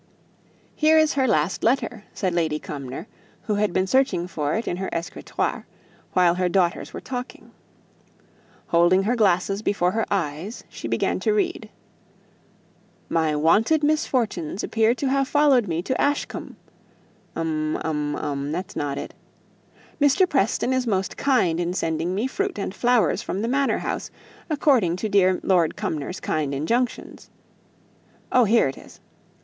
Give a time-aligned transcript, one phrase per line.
[0.75, 3.05] "Here is her last letter," said Lady Cumnor,
[3.43, 5.67] who had been searching for it in her escritoire,
[6.13, 7.51] while her daughters were talking.
[8.69, 11.69] Holding her glasses before her eyes, she began to read,
[13.09, 16.55] "'My wonted misfortunes appear to have followed me to Ashcombe'
[17.35, 19.13] um, um, um; that's not it
[20.01, 20.27] 'Mr.
[20.27, 24.09] Preston is most kind in sending me fruit and flowers from the Manor house,
[24.49, 27.19] according to dear Lord Cumnor's kind injunction.'
[28.31, 28.99] Oh, here it is!